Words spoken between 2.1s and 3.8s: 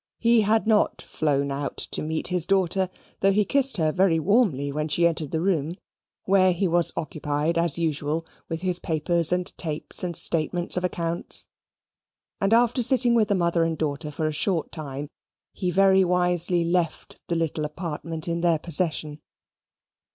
his daughter, though he kissed